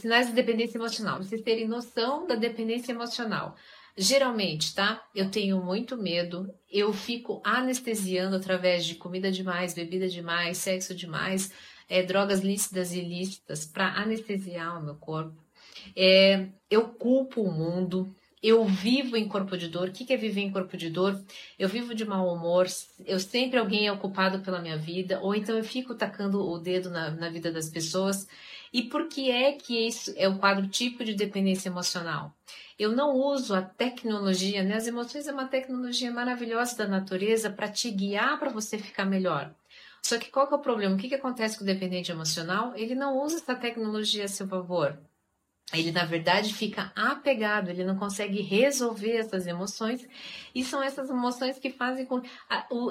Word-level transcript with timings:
Sinais 0.00 0.28
de 0.28 0.32
dependência 0.32 0.78
emocional. 0.78 1.18
Vocês 1.18 1.42
terem 1.42 1.68
noção 1.68 2.26
da 2.26 2.34
dependência 2.34 2.92
emocional. 2.92 3.56
Geralmente, 4.00 4.74
tá? 4.74 5.02
Eu 5.12 5.28
tenho 5.28 5.60
muito 5.60 5.96
medo, 5.96 6.48
eu 6.70 6.92
fico 6.92 7.42
anestesiando 7.44 8.36
através 8.36 8.86
de 8.86 8.94
comida 8.94 9.28
demais, 9.28 9.74
bebida 9.74 10.06
demais, 10.08 10.58
sexo 10.58 10.94
demais, 10.94 11.52
é, 11.88 12.00
drogas 12.04 12.40
lícitas 12.40 12.92
e 12.92 13.00
ilícitas 13.00 13.64
para 13.64 13.94
anestesiar 13.94 14.78
o 14.78 14.84
meu 14.84 14.94
corpo. 14.94 15.34
É, 15.96 16.46
eu 16.70 16.90
culpo 16.90 17.42
o 17.42 17.50
mundo, 17.50 18.14
eu 18.40 18.64
vivo 18.64 19.16
em 19.16 19.26
corpo 19.26 19.56
de 19.56 19.66
dor. 19.66 19.88
O 19.88 19.92
que 19.92 20.12
é 20.12 20.16
viver 20.16 20.42
em 20.42 20.52
corpo 20.52 20.76
de 20.76 20.90
dor? 20.90 21.20
Eu 21.58 21.68
vivo 21.68 21.92
de 21.92 22.04
mau 22.04 22.32
humor, 22.32 22.66
eu 23.04 23.18
sempre 23.18 23.58
alguém 23.58 23.88
é 23.88 23.92
ocupado 23.92 24.40
pela 24.40 24.60
minha 24.60 24.76
vida, 24.76 25.18
ou 25.20 25.34
então 25.34 25.56
eu 25.56 25.64
fico 25.64 25.94
tacando 25.94 26.40
o 26.40 26.56
dedo 26.58 26.88
na, 26.88 27.10
na 27.10 27.28
vida 27.28 27.50
das 27.50 27.68
pessoas. 27.68 28.28
E 28.72 28.82
por 28.82 29.08
que 29.08 29.30
é 29.30 29.52
que 29.52 29.86
isso 29.86 30.12
é 30.16 30.28
o 30.28 30.38
quadro 30.38 30.68
tipo 30.68 31.04
de 31.04 31.14
dependência 31.14 31.68
emocional? 31.68 32.32
Eu 32.78 32.92
não 32.92 33.16
uso 33.16 33.54
a 33.54 33.62
tecnologia, 33.62 34.62
né? 34.62 34.76
As 34.76 34.86
emoções 34.86 35.26
é 35.26 35.32
uma 35.32 35.48
tecnologia 35.48 36.10
maravilhosa 36.10 36.76
da 36.76 36.86
natureza 36.86 37.50
para 37.50 37.68
te 37.68 37.90
guiar 37.90 38.38
para 38.38 38.50
você 38.50 38.78
ficar 38.78 39.04
melhor. 39.04 39.52
Só 40.02 40.18
que 40.18 40.30
qual 40.30 40.46
que 40.46 40.54
é 40.54 40.56
o 40.56 40.60
problema? 40.60 40.94
O 40.94 40.98
que, 40.98 41.08
que 41.08 41.14
acontece 41.14 41.58
com 41.58 41.64
o 41.64 41.66
dependente 41.66 42.12
emocional? 42.12 42.72
Ele 42.76 42.94
não 42.94 43.18
usa 43.18 43.36
essa 43.36 43.54
tecnologia 43.54 44.24
a 44.24 44.28
seu 44.28 44.46
favor 44.46 44.98
ele 45.72 45.92
na 45.92 46.04
verdade 46.04 46.54
fica 46.54 46.92
apegado, 46.96 47.68
ele 47.68 47.84
não 47.84 47.96
consegue 47.96 48.40
resolver 48.40 49.16
essas 49.16 49.46
emoções 49.46 50.06
e 50.54 50.64
são 50.64 50.82
essas 50.82 51.10
emoções 51.10 51.58
que 51.58 51.70
fazem 51.70 52.06
com 52.06 52.22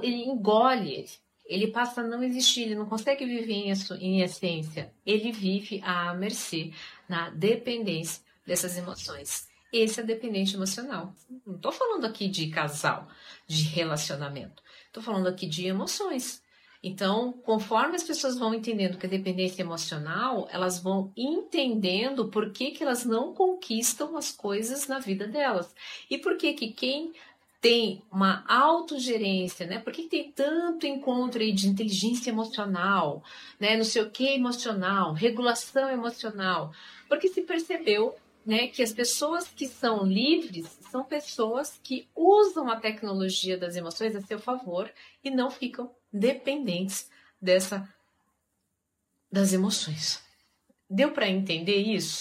ele 0.04 0.24
engole 0.26 1.10
ele. 1.48 1.68
Passa 1.68 2.02
a 2.02 2.04
não 2.04 2.24
existir, 2.24 2.64
ele 2.64 2.76
não 2.76 2.86
consegue 2.86 3.26
viver 3.26 3.54
em, 3.54 3.74
em 4.00 4.22
essência. 4.22 4.94
Ele 5.06 5.32
vive 5.32 5.82
à 5.84 6.14
mercê, 6.14 6.72
na 7.08 7.30
dependência 7.30 8.22
dessas 8.46 8.78
emoções. 8.78 9.48
Esse 9.72 10.00
é 10.00 10.04
dependente 10.04 10.56
emocional. 10.56 11.14
Não 11.46 11.56
estou 11.56 11.72
falando 11.72 12.06
aqui 12.06 12.28
de 12.28 12.48
casal, 12.48 13.08
de 13.46 13.64
relacionamento. 13.64 14.64
Estou 14.88 15.04
falando 15.04 15.28
aqui 15.28 15.46
de 15.46 15.68
emoções. 15.68 16.42
Então, 16.82 17.34
conforme 17.44 17.96
as 17.96 18.04
pessoas 18.04 18.38
vão 18.38 18.54
entendendo 18.54 18.98
que 18.98 19.06
a 19.06 19.10
dependência 19.10 19.62
emocional, 19.62 20.48
elas 20.52 20.80
vão 20.80 21.12
entendendo 21.18 22.30
por 22.30 22.52
que, 22.52 22.72
que 22.72 22.84
elas 22.84 23.04
não 23.04 23.34
conquistam 23.34 24.16
as 24.16 24.32
coisas 24.32 24.88
na 24.88 25.00
vida 25.00 25.28
delas. 25.28 25.76
E 26.10 26.18
por 26.18 26.38
que, 26.38 26.54
que 26.54 26.72
quem 26.72 27.12
tem 27.60 28.04
uma 28.12 28.44
autogerência, 28.48 29.66
né? 29.66 29.80
Por 29.80 29.92
que, 29.92 30.04
tem 30.04 30.32
tanto 30.32 30.86
encontro 30.86 31.42
aí 31.42 31.52
de 31.52 31.68
inteligência 31.68 32.30
emocional, 32.30 33.24
né? 33.60 33.76
Não 33.76 33.84
sei 33.84 34.02
o 34.04 34.12
que 34.12 34.28
emocional, 34.28 35.14
regulação 35.14 35.90
emocional. 35.90 36.72
Porque 37.10 37.28
se 37.28 37.42
percebeu 37.42 38.16
né, 38.46 38.68
que 38.68 38.82
as 38.82 38.94
pessoas 38.94 39.50
que 39.50 39.68
são 39.68 40.06
livres 40.06 40.80
são 40.90 41.04
pessoas 41.04 41.78
que 41.84 42.08
usam 42.16 42.70
a 42.70 42.78
tecnologia 42.78 43.58
das 43.58 43.76
emoções 43.76 44.16
a 44.16 44.22
seu 44.22 44.40
favor 44.40 44.90
e 45.22 45.30
não 45.30 45.52
ficam 45.52 45.92
dependentes 46.14 47.10
dessa 47.42 47.94
das 49.30 49.52
emoções. 49.52 50.24
Deu 50.90 51.12
para 51.12 51.28
entender 51.28 51.76
isso? 51.76 52.16